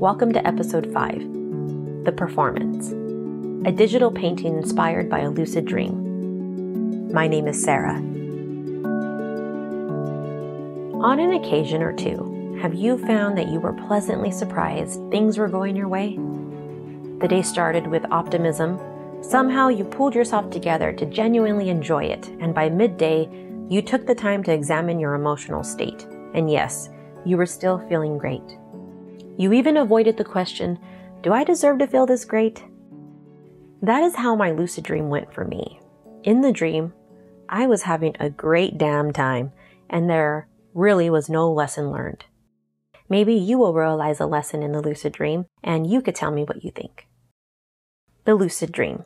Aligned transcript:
Welcome 0.00 0.32
to 0.34 0.46
episode 0.46 0.92
5 0.92 2.04
The 2.04 2.12
Performance, 2.12 2.92
a 3.66 3.72
digital 3.72 4.12
painting 4.12 4.56
inspired 4.56 5.10
by 5.10 5.22
a 5.22 5.28
lucid 5.28 5.64
dream. 5.64 7.12
My 7.12 7.26
name 7.26 7.48
is 7.48 7.60
Sarah. 7.60 7.96
On 11.02 11.18
an 11.18 11.32
occasion 11.32 11.82
or 11.82 11.92
two, 11.92 12.58
have 12.62 12.74
you 12.74 13.04
found 13.08 13.36
that 13.36 13.48
you 13.48 13.58
were 13.58 13.72
pleasantly 13.72 14.30
surprised 14.30 15.00
things 15.10 15.36
were 15.36 15.48
going 15.48 15.74
your 15.74 15.88
way? 15.88 16.14
The 17.20 17.26
day 17.28 17.42
started 17.42 17.88
with 17.88 18.06
optimism. 18.12 18.78
Somehow 19.20 19.66
you 19.66 19.82
pulled 19.82 20.14
yourself 20.14 20.48
together 20.52 20.92
to 20.92 21.06
genuinely 21.06 21.70
enjoy 21.70 22.04
it, 22.04 22.28
and 22.40 22.54
by 22.54 22.68
midday, 22.68 23.28
you 23.68 23.82
took 23.82 24.06
the 24.06 24.14
time 24.14 24.44
to 24.44 24.52
examine 24.52 25.00
your 25.00 25.14
emotional 25.14 25.64
state. 25.64 26.06
And 26.34 26.48
yes, 26.48 26.88
you 27.24 27.36
were 27.36 27.46
still 27.46 27.84
feeling 27.88 28.16
great. 28.16 28.56
You 29.38 29.52
even 29.52 29.76
avoided 29.76 30.16
the 30.16 30.24
question, 30.24 30.80
Do 31.22 31.32
I 31.32 31.44
deserve 31.44 31.78
to 31.78 31.86
feel 31.86 32.06
this 32.06 32.24
great? 32.24 32.64
That 33.80 34.02
is 34.02 34.16
how 34.16 34.34
my 34.34 34.50
lucid 34.50 34.82
dream 34.82 35.10
went 35.10 35.32
for 35.32 35.44
me. 35.44 35.78
In 36.24 36.40
the 36.40 36.50
dream, 36.50 36.92
I 37.48 37.68
was 37.68 37.82
having 37.84 38.16
a 38.18 38.30
great 38.30 38.76
damn 38.78 39.12
time, 39.12 39.52
and 39.88 40.10
there 40.10 40.48
really 40.74 41.08
was 41.08 41.30
no 41.30 41.52
lesson 41.52 41.92
learned. 41.92 42.24
Maybe 43.08 43.32
you 43.32 43.58
will 43.58 43.74
realize 43.74 44.18
a 44.18 44.26
lesson 44.26 44.64
in 44.64 44.72
the 44.72 44.82
lucid 44.82 45.12
dream, 45.12 45.46
and 45.62 45.88
you 45.88 46.02
could 46.02 46.16
tell 46.16 46.32
me 46.32 46.42
what 46.42 46.64
you 46.64 46.72
think. 46.72 47.06
The 48.24 48.34
lucid 48.34 48.72
dream. 48.72 49.04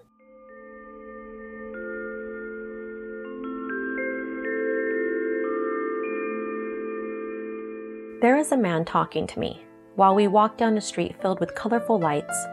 There 8.23 8.39
is 8.39 8.51
a 8.51 8.57
man 8.57 8.87
talking 8.87 9.27
to 9.27 9.39
me 9.39 9.67
while 9.97 10.15
we 10.15 10.27
walk 10.27 10.57
down 10.57 10.77
a 10.77 10.81
street 10.81 11.15
filled 11.21 11.41
with 11.41 11.55
colorful 11.55 11.99
lights 11.99 12.47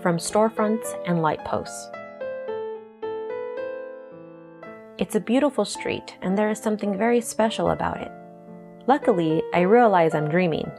from 0.00 0.18
storefronts 0.18 0.86
and 1.06 1.22
light 1.22 1.44
posts. 1.44 1.90
It's 4.96 5.16
a 5.16 5.20
beautiful 5.20 5.64
street, 5.64 6.16
and 6.22 6.38
there 6.38 6.50
is 6.50 6.58
something 6.58 6.96
very 6.96 7.20
special 7.20 7.70
about 7.70 8.00
it. 8.00 8.12
Luckily, 8.86 9.42
I 9.52 9.60
realize 9.62 10.14
I'm 10.14 10.28
dreaming. 10.28 10.70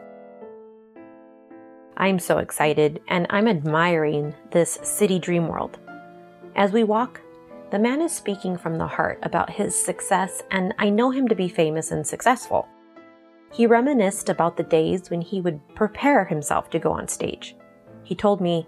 I'm 1.98 2.20
so 2.20 2.38
excited, 2.38 3.02
and 3.08 3.28
I'm 3.30 3.48
admiring 3.48 4.34
this 4.52 4.80
city 4.84 5.20
dream 5.20 5.48
world. 5.48 5.80
As 6.56 6.72
we 6.72 6.84
walk, 6.84 7.20
the 7.72 7.80
man 7.80 8.02
is 8.02 8.14
speaking 8.14 8.58
from 8.58 8.78
the 8.78 8.88
heart 8.88 9.20
about 9.24 9.50
his 9.50 9.76
success, 9.76 10.44
and 10.52 10.74
I 10.78 10.90
know 10.90 11.10
him 11.10 11.28
to 11.28 11.36
be 11.36 11.50
famous 11.50 11.92
and 11.92 12.06
successful. 12.06 12.70
He 13.56 13.66
reminisced 13.66 14.28
about 14.28 14.58
the 14.58 14.64
days 14.64 15.10
when 15.10 15.22
he 15.22 15.40
would 15.40 15.62
prepare 15.76 16.26
himself 16.26 16.70
to 16.72 16.80
go 16.80 16.92
on 16.92 17.08
stage. 17.08 17.56
He 18.04 18.14
told 18.14 18.42
me, 18.42 18.68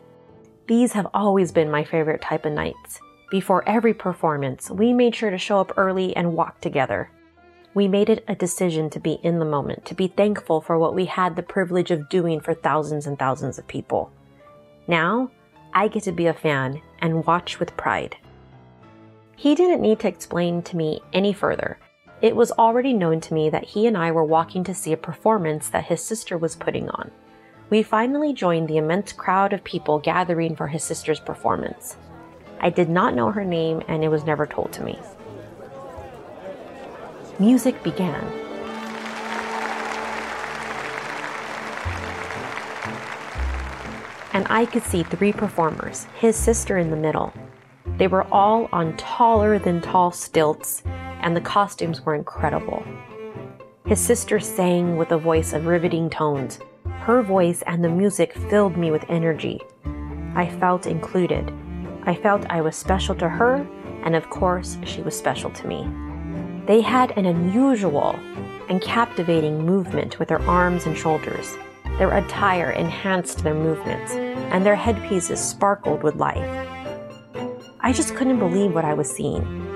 These 0.67 0.93
have 0.93 1.07
always 1.13 1.51
been 1.51 1.69
my 1.69 1.83
favorite 1.83 2.21
type 2.21 2.45
of 2.45 2.53
nights. 2.53 3.01
Before 3.29 3.67
every 3.67 3.93
performance, 3.93 4.71
we 4.71 4.93
made 4.93 5.13
sure 5.13 5.29
to 5.29 5.37
show 5.37 5.59
up 5.59 5.73
early 5.75 6.15
and 6.15 6.37
walk 6.37 6.61
together. 6.61 7.11
We 7.73 7.89
made 7.89 8.09
it 8.09 8.23
a 8.29 8.35
decision 8.35 8.89
to 8.91 8.99
be 9.01 9.19
in 9.23 9.39
the 9.39 9.45
moment, 9.45 9.85
to 9.87 9.93
be 9.93 10.07
thankful 10.07 10.61
for 10.61 10.79
what 10.79 10.95
we 10.95 11.03
had 11.03 11.35
the 11.35 11.43
privilege 11.43 11.91
of 11.91 12.07
doing 12.07 12.39
for 12.39 12.53
thousands 12.53 13.07
and 13.07 13.19
thousands 13.19 13.59
of 13.59 13.67
people. 13.67 14.09
Now, 14.87 15.29
I 15.73 15.89
get 15.89 16.03
to 16.03 16.13
be 16.13 16.27
a 16.27 16.33
fan 16.33 16.81
and 16.99 17.25
watch 17.25 17.59
with 17.59 17.75
pride. 17.75 18.15
He 19.35 19.53
didn't 19.53 19.81
need 19.81 19.99
to 19.99 20.07
explain 20.07 20.61
to 20.61 20.77
me 20.77 21.01
any 21.11 21.33
further 21.33 21.77
it 22.21 22.35
was 22.35 22.51
already 22.53 22.93
known 22.93 23.21
to 23.21 23.33
me 23.33 23.49
that 23.49 23.63
he 23.63 23.85
and 23.85 23.95
I 23.95 24.11
were 24.11 24.23
walking 24.23 24.63
to 24.63 24.73
see 24.73 24.91
a 24.91 24.97
performance 24.97 25.69
that 25.69 25.85
his 25.85 26.01
sister 26.01 26.37
was 26.37 26.55
putting 26.55 26.89
on. 26.89 27.11
We 27.69 27.83
finally 27.83 28.33
joined 28.33 28.67
the 28.67 28.77
immense 28.77 29.13
crowd 29.13 29.53
of 29.53 29.63
people 29.63 29.99
gathering 29.99 30.55
for 30.55 30.67
his 30.67 30.83
sister's 30.83 31.19
performance. 31.19 31.97
I 32.59 32.71
did 32.71 32.89
not 32.89 33.13
know 33.13 33.29
her 33.29 33.45
name 33.45 33.83
and 33.87 34.03
it 34.03 34.07
was 34.07 34.23
never 34.23 34.47
told 34.47 34.71
to 34.73 34.83
me. 34.83 34.97
Music 37.37 37.83
began. 37.83 38.23
And 44.33 44.47
I 44.49 44.65
could 44.65 44.83
see 44.83 45.03
three 45.03 45.33
performers, 45.33 46.05
his 46.19 46.35
sister 46.35 46.79
in 46.79 46.89
the 46.89 46.95
middle. 46.95 47.31
They 47.97 48.07
were 48.07 48.27
all 48.31 48.69
on 48.71 48.97
taller 48.97 49.59
than 49.59 49.81
tall 49.81 50.11
stilts 50.11 50.83
and 51.27 51.35
the 51.35 51.41
costumes 51.41 52.05
were 52.05 52.15
incredible. 52.15 52.81
His 53.85 53.99
sister 53.99 54.39
sang 54.39 54.95
with 54.95 55.11
a 55.11 55.17
voice 55.17 55.51
of 55.51 55.65
riveting 55.65 56.09
tones. 56.09 56.57
Her 57.01 57.21
voice 57.21 57.61
and 57.63 57.83
the 57.83 57.89
music 57.89 58.31
filled 58.49 58.77
me 58.77 58.91
with 58.91 59.03
energy. 59.09 59.59
I 60.35 60.47
felt 60.47 60.87
included. 60.87 61.51
I 62.03 62.15
felt 62.15 62.49
I 62.49 62.61
was 62.61 62.77
special 62.77 63.13
to 63.15 63.27
her, 63.27 63.67
and 64.03 64.15
of 64.15 64.29
course, 64.29 64.77
she 64.85 65.01
was 65.01 65.17
special 65.17 65.49
to 65.49 65.67
me. 65.67 65.85
They 66.65 66.79
had 66.79 67.11
an 67.17 67.25
unusual 67.25 68.17
and 68.69 68.81
captivating 68.81 69.65
movement 69.65 70.19
with 70.19 70.29
their 70.29 70.41
arms 70.43 70.85
and 70.85 70.97
shoulders. 70.97 71.57
Their 71.97 72.15
attire 72.15 72.71
enhanced 72.71 73.43
their 73.43 73.53
movements, 73.53 74.13
and 74.13 74.65
their 74.65 74.77
headpieces 74.77 75.41
sparkled 75.41 76.03
with 76.03 76.15
life. 76.15 76.67
I 77.81 77.91
just 77.91 78.15
couldn't 78.15 78.39
believe 78.39 78.73
what 78.73 78.85
I 78.85 78.93
was 78.93 79.13
seeing 79.13 79.66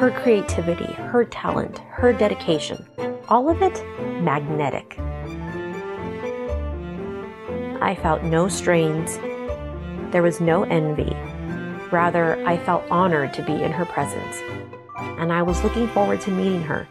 her 0.00 0.10
creativity, 0.10 0.90
her 0.94 1.26
talent, 1.26 1.80
her 1.90 2.10
dedication, 2.10 2.88
all 3.28 3.50
of 3.50 3.60
it 3.60 3.84
magnetic. 4.22 4.96
I 7.82 7.94
felt 8.00 8.22
no 8.22 8.48
strains. 8.48 9.18
There 10.10 10.22
was 10.22 10.40
no 10.40 10.62
envy. 10.62 11.14
Rather, 11.92 12.42
I 12.46 12.56
felt 12.56 12.82
honored 12.90 13.34
to 13.34 13.42
be 13.42 13.52
in 13.52 13.72
her 13.72 13.84
presence, 13.84 14.38
and 14.96 15.30
I 15.30 15.42
was 15.42 15.62
looking 15.62 15.86
forward 15.88 16.22
to 16.22 16.30
meeting 16.30 16.62
her. 16.62 16.88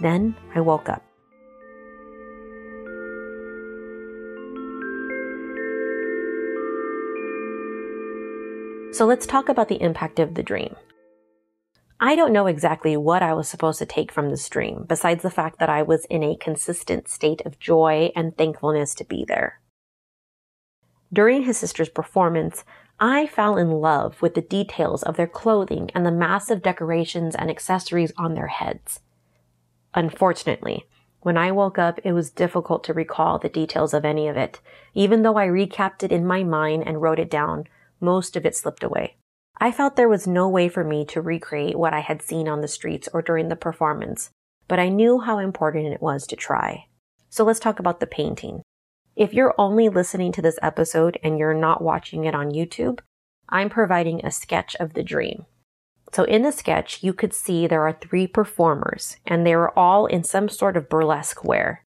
Then 0.00 0.34
I 0.56 0.60
woke 0.62 0.88
up. 0.88 1.04
So 8.92 9.06
let's 9.06 9.24
talk 9.24 9.48
about 9.48 9.68
the 9.68 9.80
impact 9.80 10.18
of 10.18 10.34
the 10.34 10.42
dream. 10.42 10.74
I 12.02 12.16
don't 12.16 12.32
know 12.32 12.46
exactly 12.46 12.96
what 12.96 13.22
I 13.22 13.34
was 13.34 13.46
supposed 13.46 13.78
to 13.80 13.86
take 13.86 14.10
from 14.10 14.30
this 14.30 14.48
dream, 14.48 14.86
besides 14.88 15.22
the 15.22 15.28
fact 15.28 15.58
that 15.58 15.68
I 15.68 15.82
was 15.82 16.06
in 16.06 16.22
a 16.22 16.34
consistent 16.34 17.08
state 17.08 17.42
of 17.44 17.58
joy 17.58 18.10
and 18.16 18.34
thankfulness 18.34 18.94
to 18.94 19.04
be 19.04 19.22
there. 19.28 19.60
During 21.12 21.42
his 21.42 21.58
sister's 21.58 21.90
performance, 21.90 22.64
I 22.98 23.26
fell 23.26 23.58
in 23.58 23.70
love 23.70 24.22
with 24.22 24.34
the 24.34 24.40
details 24.40 25.02
of 25.02 25.18
their 25.18 25.26
clothing 25.26 25.90
and 25.94 26.06
the 26.06 26.10
massive 26.10 26.62
decorations 26.62 27.34
and 27.34 27.50
accessories 27.50 28.12
on 28.16 28.32
their 28.32 28.46
heads. 28.46 29.00
Unfortunately, 29.92 30.86
when 31.20 31.36
I 31.36 31.52
woke 31.52 31.78
up, 31.78 32.00
it 32.02 32.12
was 32.12 32.30
difficult 32.30 32.82
to 32.84 32.94
recall 32.94 33.38
the 33.38 33.50
details 33.50 33.92
of 33.92 34.06
any 34.06 34.26
of 34.26 34.38
it. 34.38 34.60
Even 34.94 35.20
though 35.20 35.36
I 35.36 35.48
recapped 35.48 36.02
it 36.02 36.12
in 36.12 36.26
my 36.26 36.44
mind 36.44 36.84
and 36.86 37.02
wrote 37.02 37.18
it 37.18 37.30
down, 37.30 37.64
most 38.00 38.36
of 38.36 38.46
it 38.46 38.56
slipped 38.56 38.82
away. 38.82 39.16
I 39.62 39.72
felt 39.72 39.96
there 39.96 40.08
was 40.08 40.26
no 40.26 40.48
way 40.48 40.70
for 40.70 40.82
me 40.82 41.04
to 41.06 41.20
recreate 41.20 41.78
what 41.78 41.92
I 41.92 42.00
had 42.00 42.22
seen 42.22 42.48
on 42.48 42.62
the 42.62 42.68
streets 42.68 43.10
or 43.12 43.20
during 43.20 43.48
the 43.48 43.56
performance, 43.56 44.30
but 44.68 44.80
I 44.80 44.88
knew 44.88 45.20
how 45.20 45.38
important 45.38 45.92
it 45.92 46.00
was 46.00 46.26
to 46.28 46.36
try. 46.36 46.86
So 47.28 47.44
let's 47.44 47.60
talk 47.60 47.78
about 47.78 48.00
the 48.00 48.06
painting. 48.06 48.62
If 49.16 49.34
you're 49.34 49.54
only 49.58 49.90
listening 49.90 50.32
to 50.32 50.42
this 50.42 50.58
episode 50.62 51.18
and 51.22 51.38
you're 51.38 51.52
not 51.52 51.82
watching 51.82 52.24
it 52.24 52.34
on 52.34 52.52
YouTube, 52.52 53.00
I'm 53.50 53.68
providing 53.68 54.24
a 54.24 54.30
sketch 54.30 54.76
of 54.80 54.94
the 54.94 55.02
dream. 55.02 55.44
So 56.12 56.24
in 56.24 56.40
the 56.40 56.52
sketch, 56.52 57.02
you 57.02 57.12
could 57.12 57.34
see 57.34 57.66
there 57.66 57.86
are 57.86 57.92
three 57.92 58.26
performers 58.26 59.18
and 59.26 59.46
they 59.46 59.54
were 59.56 59.78
all 59.78 60.06
in 60.06 60.24
some 60.24 60.48
sort 60.48 60.76
of 60.78 60.88
burlesque 60.88 61.44
wear. 61.44 61.84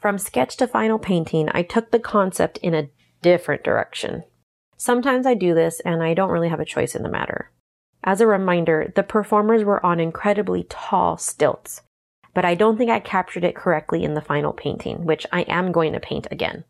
From 0.00 0.16
sketch 0.16 0.56
to 0.56 0.66
final 0.66 0.98
painting, 0.98 1.50
I 1.52 1.62
took 1.62 1.90
the 1.90 2.00
concept 2.00 2.56
in 2.58 2.74
a 2.74 2.88
different 3.20 3.62
direction. 3.62 4.24
Sometimes 4.84 5.26
I 5.26 5.34
do 5.34 5.54
this 5.54 5.78
and 5.84 6.02
I 6.02 6.12
don't 6.12 6.32
really 6.32 6.48
have 6.48 6.58
a 6.58 6.64
choice 6.64 6.96
in 6.96 7.04
the 7.04 7.08
matter. 7.08 7.52
As 8.02 8.20
a 8.20 8.26
reminder, 8.26 8.92
the 8.96 9.04
performers 9.04 9.62
were 9.62 9.86
on 9.86 10.00
incredibly 10.00 10.64
tall 10.68 11.16
stilts, 11.16 11.82
but 12.34 12.44
I 12.44 12.56
don't 12.56 12.76
think 12.76 12.90
I 12.90 12.98
captured 12.98 13.44
it 13.44 13.54
correctly 13.54 14.02
in 14.02 14.14
the 14.14 14.20
final 14.20 14.52
painting, 14.52 15.04
which 15.04 15.24
I 15.30 15.42
am 15.42 15.70
going 15.70 15.92
to 15.92 16.00
paint 16.00 16.26
again. 16.32 16.64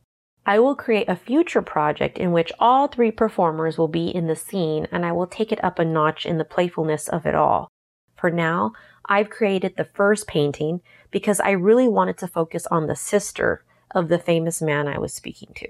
I 0.44 0.58
will 0.58 0.74
create 0.74 1.08
a 1.08 1.16
future 1.16 1.62
project 1.62 2.18
in 2.18 2.32
which 2.32 2.52
all 2.58 2.86
three 2.86 3.10
performers 3.10 3.78
will 3.78 3.88
be 3.88 4.08
in 4.08 4.26
the 4.26 4.36
scene 4.36 4.86
and 4.92 5.06
I 5.06 5.12
will 5.12 5.26
take 5.26 5.50
it 5.50 5.64
up 5.64 5.78
a 5.78 5.84
notch 5.86 6.26
in 6.26 6.36
the 6.36 6.44
playfulness 6.44 7.08
of 7.08 7.24
it 7.24 7.34
all. 7.34 7.68
For 8.14 8.30
now, 8.30 8.72
I've 9.06 9.30
created 9.30 9.78
the 9.78 9.86
first 9.86 10.26
painting 10.26 10.82
because 11.10 11.40
I 11.40 11.52
really 11.52 11.88
wanted 11.88 12.18
to 12.18 12.28
focus 12.28 12.66
on 12.66 12.88
the 12.88 12.94
sister 12.94 13.64
of 13.94 14.08
the 14.08 14.18
famous 14.18 14.60
man 14.60 14.86
I 14.86 14.98
was 14.98 15.14
speaking 15.14 15.54
to. 15.54 15.68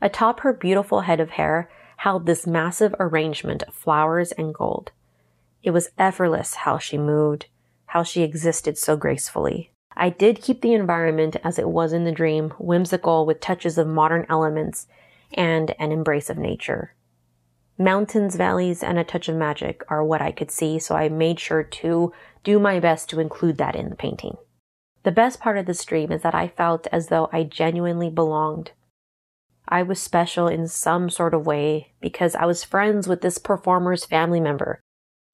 Atop 0.00 0.40
her 0.40 0.52
beautiful 0.52 1.00
head 1.00 1.18
of 1.18 1.30
hair 1.30 1.68
held 2.00 2.24
this 2.24 2.46
massive 2.46 2.94
arrangement 2.98 3.62
of 3.64 3.74
flowers 3.74 4.32
and 4.32 4.54
gold. 4.54 4.90
It 5.62 5.72
was 5.72 5.90
effortless 5.98 6.54
how 6.54 6.78
she 6.78 6.96
moved, 6.96 7.44
how 7.84 8.04
she 8.04 8.22
existed 8.22 8.78
so 8.78 8.96
gracefully. 8.96 9.70
I 9.94 10.08
did 10.08 10.40
keep 10.40 10.62
the 10.62 10.72
environment 10.72 11.36
as 11.44 11.58
it 11.58 11.68
was 11.68 11.92
in 11.92 12.04
the 12.04 12.10
dream, 12.10 12.54
whimsical 12.58 13.26
with 13.26 13.40
touches 13.40 13.76
of 13.76 13.86
modern 13.86 14.24
elements 14.30 14.86
and 15.34 15.74
an 15.78 15.92
embrace 15.92 16.30
of 16.30 16.38
nature. 16.38 16.94
Mountains, 17.76 18.34
valleys, 18.34 18.82
and 18.82 18.98
a 18.98 19.04
touch 19.04 19.28
of 19.28 19.36
magic 19.36 19.82
are 19.88 20.02
what 20.02 20.22
I 20.22 20.32
could 20.32 20.50
see, 20.50 20.78
so 20.78 20.94
I 20.94 21.10
made 21.10 21.38
sure 21.38 21.62
to 21.62 22.14
do 22.42 22.58
my 22.58 22.80
best 22.80 23.10
to 23.10 23.20
include 23.20 23.58
that 23.58 23.76
in 23.76 23.90
the 23.90 23.94
painting. 23.94 24.38
The 25.02 25.12
best 25.12 25.38
part 25.38 25.58
of 25.58 25.66
this 25.66 25.84
dream 25.84 26.12
is 26.12 26.22
that 26.22 26.34
I 26.34 26.48
felt 26.48 26.86
as 26.92 27.08
though 27.08 27.28
I 27.30 27.42
genuinely 27.42 28.08
belonged. 28.08 28.70
I 29.70 29.84
was 29.84 30.02
special 30.02 30.48
in 30.48 30.66
some 30.66 31.10
sort 31.10 31.32
of 31.32 31.46
way 31.46 31.92
because 32.00 32.34
I 32.34 32.44
was 32.44 32.64
friends 32.64 33.06
with 33.06 33.20
this 33.20 33.38
performer's 33.38 34.04
family 34.04 34.40
member. 34.40 34.80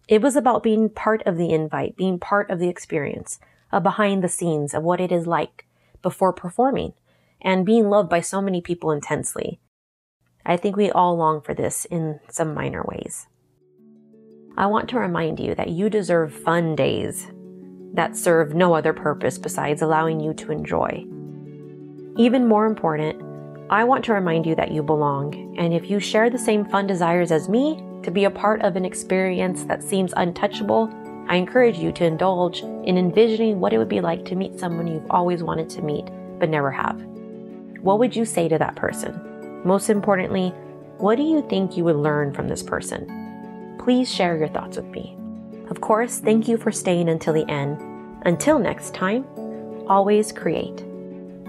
It 0.08 0.20
was 0.20 0.36
about 0.36 0.62
being 0.62 0.90
part 0.90 1.22
of 1.26 1.38
the 1.38 1.52
invite, 1.52 1.96
being 1.96 2.18
part 2.18 2.50
of 2.50 2.58
the 2.58 2.68
experience, 2.68 3.40
a 3.72 3.80
behind 3.80 4.22
the 4.22 4.28
scenes 4.28 4.74
of 4.74 4.82
what 4.82 5.00
it 5.00 5.10
is 5.10 5.26
like 5.26 5.66
before 6.02 6.34
performing, 6.34 6.92
and 7.40 7.64
being 7.64 7.88
loved 7.88 8.10
by 8.10 8.20
so 8.20 8.42
many 8.42 8.60
people 8.60 8.92
intensely. 8.92 9.58
I 10.44 10.56
think 10.56 10.76
we 10.76 10.90
all 10.90 11.16
long 11.16 11.40
for 11.40 11.54
this 11.54 11.86
in 11.86 12.20
some 12.30 12.54
minor 12.54 12.84
ways. 12.84 13.26
I 14.56 14.66
want 14.66 14.88
to 14.90 14.98
remind 14.98 15.40
you 15.40 15.54
that 15.54 15.70
you 15.70 15.90
deserve 15.90 16.32
fun 16.32 16.76
days 16.76 17.32
that 17.94 18.16
serve 18.16 18.54
no 18.54 18.74
other 18.74 18.92
purpose 18.92 19.38
besides 19.38 19.80
allowing 19.80 20.20
you 20.20 20.34
to 20.34 20.52
enjoy. 20.52 21.04
Even 22.16 22.46
more 22.46 22.66
important, 22.66 23.20
I 23.68 23.82
want 23.82 24.04
to 24.04 24.12
remind 24.12 24.46
you 24.46 24.54
that 24.54 24.70
you 24.70 24.80
belong, 24.80 25.56
and 25.58 25.74
if 25.74 25.90
you 25.90 25.98
share 25.98 26.30
the 26.30 26.38
same 26.38 26.64
fun 26.64 26.86
desires 26.86 27.32
as 27.32 27.48
me 27.48 27.82
to 28.04 28.12
be 28.12 28.22
a 28.22 28.30
part 28.30 28.62
of 28.62 28.76
an 28.76 28.84
experience 28.84 29.64
that 29.64 29.82
seems 29.82 30.14
untouchable, 30.16 30.88
I 31.28 31.34
encourage 31.34 31.76
you 31.76 31.90
to 31.90 32.04
indulge 32.04 32.60
in 32.60 32.96
envisioning 32.96 33.58
what 33.58 33.72
it 33.72 33.78
would 33.78 33.88
be 33.88 34.00
like 34.00 34.24
to 34.26 34.36
meet 34.36 34.60
someone 34.60 34.86
you've 34.86 35.10
always 35.10 35.42
wanted 35.42 35.68
to 35.70 35.82
meet 35.82 36.04
but 36.38 36.48
never 36.48 36.70
have. 36.70 37.02
What 37.82 37.98
would 37.98 38.14
you 38.14 38.24
say 38.24 38.46
to 38.48 38.58
that 38.58 38.76
person? 38.76 39.20
Most 39.64 39.90
importantly, 39.90 40.50
what 40.98 41.16
do 41.16 41.24
you 41.24 41.44
think 41.48 41.76
you 41.76 41.82
would 41.82 41.96
learn 41.96 42.32
from 42.32 42.46
this 42.46 42.62
person? 42.62 43.76
Please 43.80 44.12
share 44.12 44.36
your 44.36 44.48
thoughts 44.48 44.76
with 44.76 44.86
me. 44.86 45.16
Of 45.70 45.80
course, 45.80 46.20
thank 46.20 46.46
you 46.46 46.56
for 46.56 46.70
staying 46.70 47.08
until 47.08 47.32
the 47.32 47.50
end. 47.50 47.80
Until 48.24 48.60
next 48.60 48.94
time, 48.94 49.26
always 49.88 50.30
create. 50.30 50.86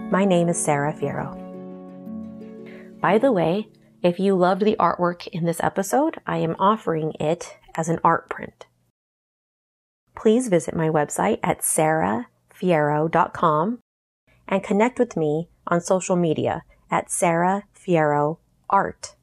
My 0.10 0.26
name 0.26 0.50
is 0.50 0.58
Sarah 0.58 0.94
Fierro. 0.94 1.47
By 3.00 3.18
the 3.18 3.32
way, 3.32 3.70
if 4.02 4.20
you 4.20 4.36
loved 4.36 4.64
the 4.64 4.76
artwork 4.80 5.28
in 5.28 5.46
this 5.46 5.62
episode, 5.62 6.20
I 6.26 6.38
am 6.38 6.56
offering 6.58 7.14
it 7.20 7.58
as 7.76 7.90
an 7.90 8.00
art 8.04 8.28
print. 8.30 8.66
Please 10.16 10.48
visit 10.48 10.76
my 10.76 10.90
website 10.90 11.38
at 11.44 11.62
sarahfierro.com 11.62 13.80
and 14.48 14.64
connect 14.64 14.98
with 14.98 15.16
me 15.16 15.50
on 15.68 15.80
social 15.82 16.16
media 16.16 16.64
at 16.90 17.12
Sarah 17.12 17.66
Fierro 17.76 18.40
Art. 18.70 19.17